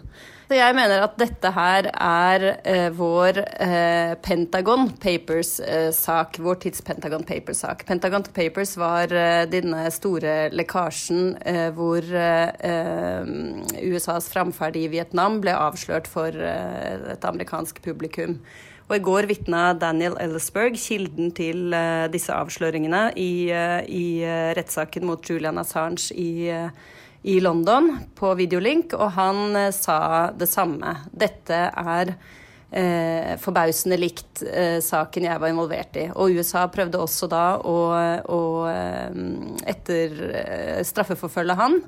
[0.49, 6.81] Så jeg mener at dette her er eh, vår eh, Pentagon Papers-sak, eh, vår tids
[6.87, 7.85] Pentagon Papers-sak.
[7.89, 13.29] Pentagon Papers var eh, denne store lekkasjen eh, hvor eh,
[13.91, 18.39] USAs framferd i Vietnam ble avslørt for et amerikansk publikum.
[18.89, 21.75] Og i går vitna Daniel Ellsberg, kilden til
[22.09, 23.51] disse avsløringene, i,
[23.85, 24.07] i
[24.57, 26.49] rettssaken mot Julian Assange i
[27.23, 30.95] i London på videolink, og han eh, sa det samme.
[31.11, 32.13] Dette er
[32.71, 36.07] eh, forbausende likt eh, saken jeg var involvert i.
[36.15, 37.79] Og USA prøvde også da å,
[38.23, 39.19] å eh,
[39.75, 41.81] etter eh, straffeforfølge han.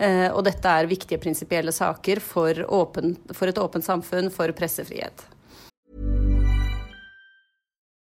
[0.00, 5.26] Eh, og dette er viktige prinsipielle saker for, åpen, for et åpent samfunn, for pressefrihet.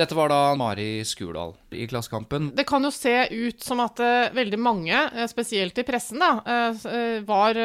[0.00, 2.50] Dette var da Mari Skurdal i Klassekampen.
[2.56, 6.40] Det kan jo se ut som at uh, veldig mange, uh, spesielt i pressen, da,
[6.44, 7.58] uh, var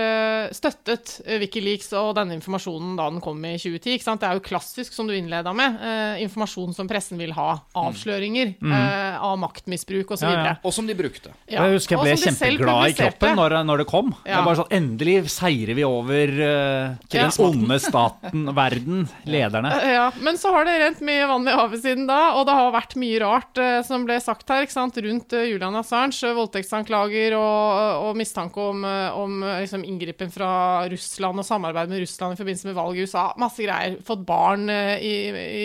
[0.56, 3.96] støttet Wikileaks og denne informasjonen da den kom i 2010.
[3.96, 4.22] ikke sant?
[4.22, 5.78] Det er jo klassisk, som du innleda med,
[6.24, 7.48] informasjon som pressen vil ha.
[7.78, 8.72] Avsløringer mm.
[8.72, 9.20] mm.
[9.26, 10.28] av maktmisbruk osv.
[10.28, 10.54] Ja, ja.
[10.66, 11.34] Og som de brukte.
[11.50, 11.66] Ja.
[11.66, 14.14] Jeg husker jeg ble kjempeglad i kroppen når, når, det kom.
[14.24, 14.40] Ja.
[14.40, 19.74] Det var sånn, Endelig seirer vi over til den onde staten, verden, lederne.
[19.96, 22.74] Ja, Men så har det rent mye vann i havet siden da og det har
[22.76, 26.34] vært mye rart eh, som ble sagt her ikke sant, rundt eh, Julian Assange.
[26.36, 30.50] Voldtektsanklager og, og mistanke om, eh, om liksom, inngripen fra
[30.92, 33.28] Russland og samarbeid med Russland i forbindelse med valget i USA.
[33.42, 34.00] Masse greier.
[34.06, 35.14] Fått barn eh, i,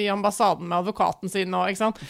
[0.00, 2.04] i, ambassaden med advokaten sin og ikke sant.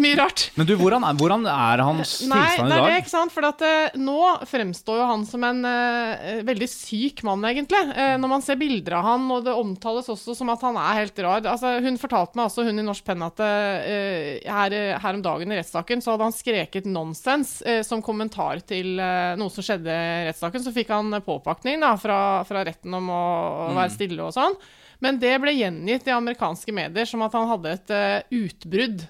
[0.00, 0.46] Mye rart.
[0.58, 2.80] Men du, hvordan er, hvordan er hans Nei, tilstand i dag?
[2.80, 3.34] Nei, det er ikke sant.
[3.34, 7.82] For at, uh, nå fremstår jo han som en uh, veldig syk mann, egentlig.
[7.92, 11.02] Uh, når man ser bilder av han, og det omtales også som at han er
[11.02, 11.44] helt rar.
[11.44, 15.58] Altså, hun fortalte meg også, hun i Norsk Penn, at her, her, om dagen i
[15.66, 20.62] rettssaken så hadde han skreket 'nonsens' som kommentar til noe som skjedde i rettssaken.
[20.64, 23.22] Så fikk han påpakning da, fra, fra retten om å,
[23.66, 23.96] å være mm.
[23.98, 24.56] stille og sånn.
[25.04, 29.04] Men det ble gjengitt i amerikanske medier som at han hadde et uh, utbrudd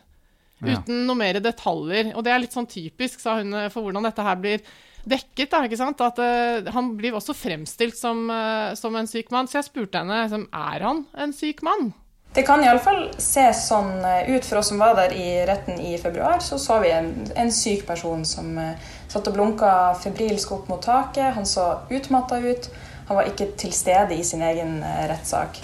[0.57, 0.79] Ja.
[0.79, 2.15] uten noe mer detaljer.
[2.17, 4.63] Og det er litt sånn typisk, sa hun, eh, for hvordan dette her blir
[5.05, 5.51] dekket.
[5.53, 6.01] Da, ikke sant?
[6.01, 9.51] At uh, Han blir også fremstilt som, uh, som en syk mann.
[9.51, 11.93] Så jeg spurte henne liksom, er han en syk mann.
[12.37, 15.95] Det kan iallfall se sånn eh, ut for oss som var der i retten i
[15.97, 16.43] februar.
[16.45, 18.75] Så så vi en, en syk person som eh,
[19.09, 19.71] satt og blunka
[20.03, 21.33] febrilsk opp mot taket.
[21.33, 22.69] Han så utmatta ut.
[23.09, 25.63] Han var ikke til stede i sin egen eh, rettssak.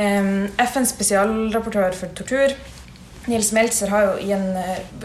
[0.00, 2.54] FNs spesialrapportør for tortur,
[3.28, 4.46] Nils Meltzer, har jo i en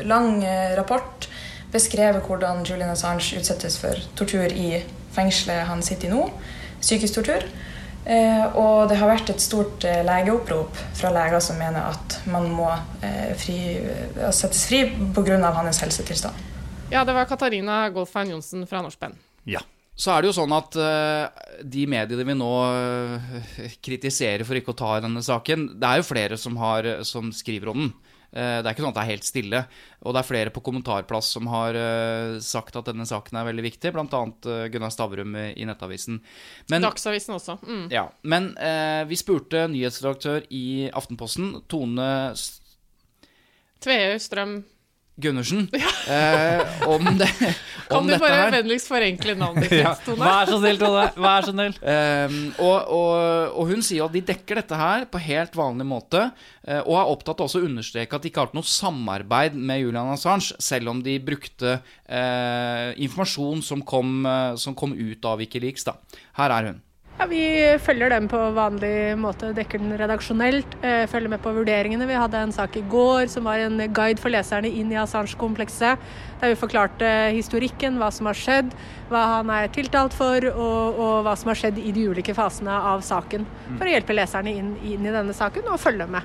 [0.07, 0.37] lang
[0.77, 1.25] rapport
[1.73, 4.77] beskrevet hvordan Julian Assange utsettes for tortur i
[5.17, 6.29] fengselet han sitter i nå.
[6.79, 7.49] Psykisk tortur.
[8.05, 12.51] Eh, og det har vært et stort eh, legeopprop fra leger som mener at man
[12.53, 12.67] må
[13.01, 13.57] eh, fri,
[14.29, 14.83] settes fri
[15.15, 15.39] pga.
[15.57, 16.35] hans helsetilstand.
[16.93, 19.17] Ja, det var Katarina Goldfein Johnsen fra Norsk Penn.
[19.49, 19.63] Ja.
[19.95, 24.73] Så er det jo sånn at eh, de mediene vi nå eh, kritiserer for ikke
[24.75, 27.93] å ta i denne saken, det er jo flere som, har, som skriver om den.
[28.35, 29.61] Eh, det er ikke sånn at det er helt stille.
[30.03, 33.63] Og det er flere på kommentarplass som har eh, sagt at denne saken er veldig
[33.65, 34.21] viktig, bl.a.
[34.45, 36.19] Uh, Gunnar Stavrum i, Nettavisen.
[36.73, 37.57] Men, Dagsavisen også.
[37.63, 37.85] Mm.
[37.95, 42.59] ja, men eh, vi spurte nyhetsredaktør i Aftenposten, Tone S-
[44.19, 44.59] Strøm.
[45.15, 45.69] Gundersen,
[46.11, 47.29] eh, om, det,
[47.87, 49.93] Kan du bare vennligst forenkle navnet ditt, Ja.
[50.03, 50.19] Tone?
[50.19, 51.05] Vær så snill, Tone.
[51.23, 51.77] Vær så snill.
[51.79, 53.13] Eh, og, og,
[53.55, 56.25] og hun sier at de dekker dette her på helt vanlig måte,
[56.67, 59.55] eh, og er opptatt av også å understreke at de ikke har hatt noe samarbeid
[59.55, 65.31] med Julian Assange, selv om de brukte eh, informasjon som kom, eh, som kom ut
[65.31, 65.87] av Wikileaks.
[65.87, 65.95] Da.
[66.41, 66.83] Her er hun.
[67.17, 70.65] Ja, Vi følger dem på vanlig måte, dekker den redaksjonelt.
[70.83, 72.05] eh, Følger med på vurderingene.
[72.07, 75.97] Vi hadde en sak i går som var en guide for leserne inn i Assange-komplekset.
[76.41, 78.73] Der vi forklarte historikken, hva som har skjedd,
[79.09, 82.71] hva han er tiltalt for, og, og hva som har skjedd i de ulike fasene
[82.71, 83.45] av saken.
[83.77, 86.21] For å hjelpe leserne inn, inn i denne saken og følge med.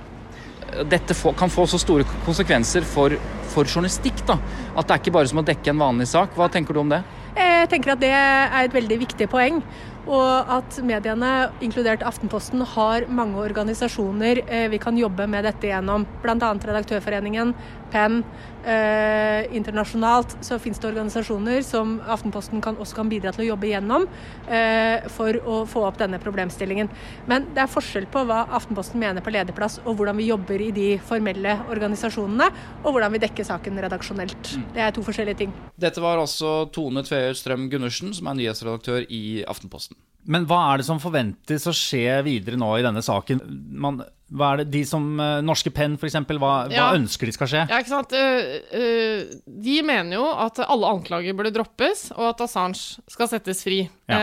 [0.91, 3.15] Dette kan få så store konsekvenser for,
[3.55, 4.27] for journalistikk.
[4.27, 4.37] da,
[4.77, 6.35] At det er ikke bare som å dekke en vanlig sak.
[6.35, 7.03] Hva tenker du om det?
[7.37, 9.61] Jeg tenker at det er et veldig viktig poeng.
[10.09, 16.07] Og at mediene, inkludert Aftenposten, har mange organisasjoner eh, vi kan jobbe med dette gjennom.
[16.23, 16.37] Bl.a.
[16.41, 17.53] Redaktørforeningen,
[17.93, 18.23] Penn.
[18.61, 23.71] Eh, internasjonalt så finnes det organisasjoner som Aftenposten kan, også kan bidra til å jobbe
[23.71, 24.05] gjennom
[24.53, 26.91] eh, for å få opp denne problemstillingen.
[27.31, 30.71] Men det er forskjell på hva Aftenposten mener på lederplass, og hvordan vi jobber i
[30.77, 32.51] de formelle organisasjonene,
[32.85, 34.55] og hvordan vi dekker saken redaksjonelt.
[34.77, 35.57] Det er to forskjellige ting.
[35.81, 39.97] Dette var altså Tone Tveøy Strøm Gundersen, som er nyhetsredaktør i Aftenposten.
[40.29, 43.41] Men hva er det som forventes å skje videre nå i denne saken?
[43.81, 46.91] Man, hva er det de som eh, Norske Penn, f.eks., hva, hva Ja.
[46.95, 47.63] ønsker de skal skje?
[47.71, 48.13] Ja, ikke sant?
[48.15, 53.65] Eh, eh, de mener jo at alle anklager burde droppes, og at Assange skal settes
[53.67, 53.81] fri.
[54.13, 54.21] Ja.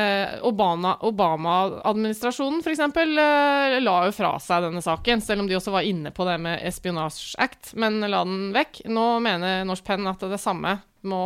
[0.48, 5.88] Obama- Obama-administrasjonen eksempel eh, la jo fra seg denne saken, selv om de også var
[5.88, 8.84] inne på det med Espionage Act, men la den vekk.
[8.94, 11.20] Nå mener Norsk Penn at det, det samme må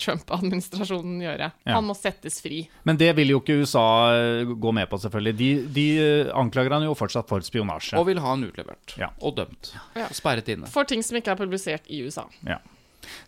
[0.00, 1.50] Trump-administrasjonen gjøre.
[1.64, 1.74] Ja.
[1.76, 2.64] Han må settes fri.
[2.88, 5.36] Men det vil jo ikke USA eh, gå med på, selvfølgelig.
[5.40, 7.96] De, de eh, anklager han jo fortsatt for spionasje.
[8.00, 8.96] Og vil ha han utlevert.
[9.00, 9.12] Ja.
[9.24, 9.74] Og dømt.
[9.96, 10.08] Ja.
[10.14, 10.70] Sperret inne.
[10.72, 12.26] For ting som ikke er publisert i USA.
[12.46, 12.60] Ja.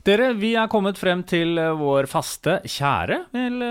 [0.02, 3.62] Dere, vi er kommet frem til eh, vår faste kjære, vil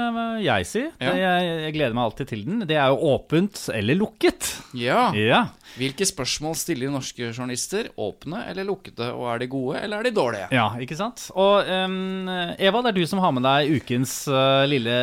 [0.46, 0.84] jeg si.
[1.04, 1.16] Ja.
[1.20, 2.62] Jeg, jeg gleder meg alltid til den.
[2.70, 4.54] Det er jo åpent eller lukket.
[4.78, 5.10] Ja.
[5.18, 5.46] Ja.
[5.78, 7.92] Hvilke spørsmål stiller norske journalister?
[8.00, 9.10] Åpne eller lukkede?
[9.14, 10.48] Og er de gode, eller er de dårlige?
[10.56, 11.28] Ja, ikke sant?
[11.36, 14.96] Og um, Eva, det er du som har med deg ukens uh, lille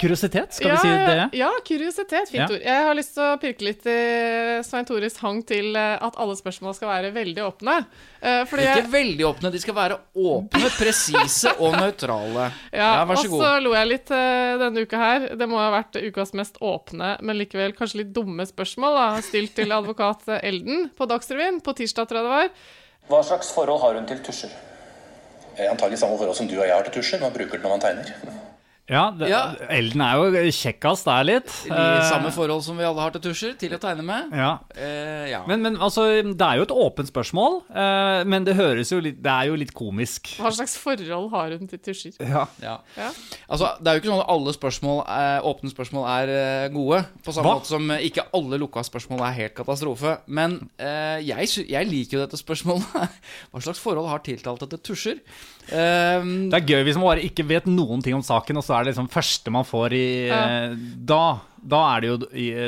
[0.00, 0.56] kuriositet.
[0.56, 1.28] Skal ja, vi si det?
[1.40, 2.30] Ja, kuriositet.
[2.30, 2.48] Fint Ja.
[2.50, 2.62] ord.
[2.62, 3.98] Jeg har lyst til å pirke litt i
[4.66, 7.76] Svein Tores hang til eh, at alle spørsmål skal være veldig åpne.
[8.20, 12.48] Uh, fordi Ikke jeg, veldig åpne, de skal være åpne, presise og nøytrale.
[12.80, 15.28] ja, vær så og så lo jeg litt uh, denne uka her.
[15.38, 19.54] Det må ha vært ukas mest åpne, men likevel kanskje litt dumme spørsmål, da, stilt
[19.58, 22.50] til advokat Elden på Dagsrevyen på tirsdag, tror jeg det var.
[23.08, 24.50] Hva slags forhold har hun til tusjer?
[25.56, 27.20] Eh, Antagelig samme forhold som du og jeg har til tusjer.
[27.20, 28.45] Man bruker den når man tegner.
[28.86, 29.40] Ja, det, Ja.
[29.68, 31.48] Elden er jo kjekkast der litt.
[31.66, 34.30] I Eh, samme forhold som vi alle har til tusjer, til å tegne med.
[34.30, 34.58] Ja.
[34.76, 35.40] Eh, ja.
[35.48, 39.18] Men, men altså, det er jo et åpent spørsmål, eh, men det høres jo litt
[39.22, 40.36] Det er jo litt komisk.
[40.38, 42.14] Hva slags forhold har hun til tusjer?
[42.20, 42.46] Ja.
[42.62, 42.76] ja.
[42.96, 43.10] Ja.
[43.50, 47.02] Altså, det er jo ikke sånn at alle spørsmål, eh, åpne spørsmål er eh, gode.
[47.26, 47.58] På samme Hva?
[47.58, 50.18] måte som ikke alle lukka spørsmål er helt katastrofe.
[50.28, 52.86] Men eh, jeg, jeg liker jo dette spørsmålet.
[53.50, 55.20] Hva slags forhold har tiltalte til tusjer?
[55.68, 58.76] Eh, Det er gøy hvis man bare ikke vet noen ting om saken, og så
[58.78, 60.42] er det liksom første man får i Ja.
[60.70, 60.74] eh,
[61.06, 62.16] Da da er det jo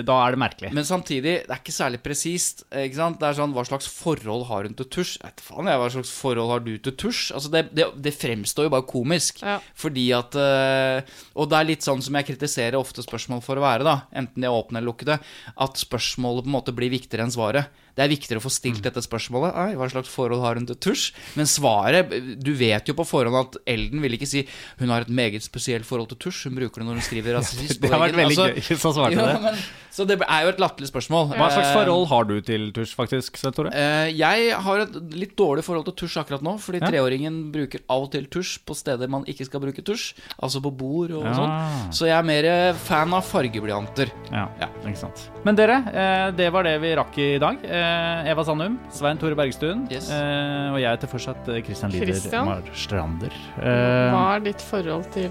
[0.08, 0.70] da er det merkelig.
[0.76, 2.64] Men samtidig, det er ikke særlig presist.
[2.72, 3.18] ikke sant?
[3.20, 5.16] Det er sånn, Hva slags forhold har hun til tusj?
[5.24, 7.32] Vet faen jeg, Hva slags forhold har du til tusj?
[7.38, 9.42] Altså, Det, det, det fremstår jo bare komisk.
[9.46, 9.59] Ja.
[9.78, 11.03] Fordi at øh,
[11.38, 14.01] Og det er litt sånn som jeg kritiserer ofte spørsmål for å være, da.
[14.12, 15.18] Enten de er åpne eller lukkede.
[15.57, 17.70] At spørsmålet på en måte blir viktigere enn svaret.
[17.99, 19.57] Det er viktigere å få stilt dette spørsmålet.
[19.59, 21.09] Ei, hva slags forhold har hun til tusj?
[21.34, 24.44] Men svaret Du vet jo på forhånd at Elden vil ikke si
[24.78, 26.44] hun har et meget spesielt forhold til tusj.
[26.46, 27.80] Hun bruker det når hun skriver rasistisk.
[27.82, 29.39] Det har vært veldig Altså, gøy han svarte jo, det.
[29.45, 29.61] Men,
[29.99, 31.32] så det er jo et latterlig spørsmål.
[31.34, 33.72] Hva slags Eh, forhold har du til tusj, faktisk, Svein Tore?
[33.74, 36.86] Eh, jeg har et litt dårlig forhold til tusj akkurat nå, fordi Ja.
[36.92, 40.70] treåringen bruker av og til tusj på steder man ikke skal bruke tusj, altså på
[40.76, 41.32] bord og Ja.
[41.34, 41.92] sånn.
[41.92, 44.11] Så jeg er mer eh, fan av fargeblyanter.
[44.30, 44.49] Ja,
[44.86, 45.30] ikke sant.
[45.44, 47.59] Men dere, eh, det var det vi rakk i dag.
[47.64, 50.11] Eh, Eva Sandum, Svein Tore Bergstuen Yes.
[50.11, 53.32] eh, og jeg heter fortsatt Christian Lider Marstrander.
[53.59, 55.30] Eh, Hva er ditt forhold til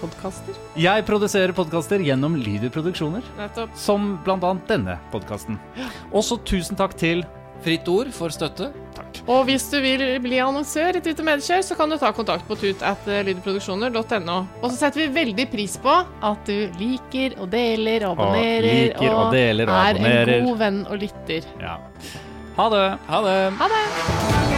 [0.00, 0.54] podkaster?
[0.76, 3.74] jeg produserer podkaster gjennom Lyder Produksjoner, Nettopp.
[3.76, 5.58] som blant annet denne podkasten.
[6.12, 7.24] Også tusen takk til
[7.64, 8.68] Fritt ord for støtte.
[8.94, 9.18] Takk.
[9.26, 12.46] Og hvis du vil bli annonsør i Tut og Medkjør, så kan du ta kontakt
[12.46, 14.36] på tut.lydproduksjoner.no.
[14.62, 15.96] Og så setter vi veldig pris på
[16.30, 20.34] at du liker og deler og abonnerer liker og deler og er abonnerer.
[20.38, 21.50] en god venn og lytter.
[21.58, 21.76] Ja.
[22.58, 22.86] Ha det.
[23.10, 23.36] Ha det.
[23.58, 24.57] Ha det!